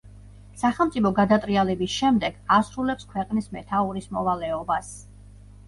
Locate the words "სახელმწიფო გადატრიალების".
0.61-1.91